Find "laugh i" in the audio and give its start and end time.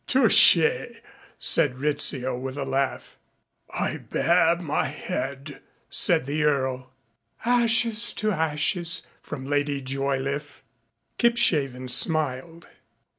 2.65-3.97